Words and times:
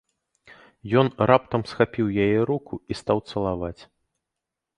Ён 1.01 1.07
раптам 1.31 1.61
схапіў 1.73 2.05
яе 2.25 2.39
руку 2.51 2.73
і 2.91 2.99
стаў 3.03 3.17
цалаваць. 3.29 3.79